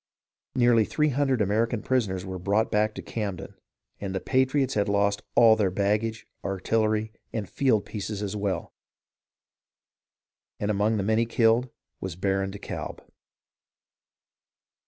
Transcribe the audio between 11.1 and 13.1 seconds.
killed was Baron de Kalb.